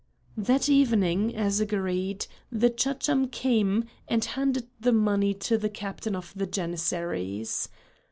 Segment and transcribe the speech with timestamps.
[0.39, 6.33] That evening, as agreed, the Chacham came and handed the money to the captain of
[6.35, 7.69] the Janissaries.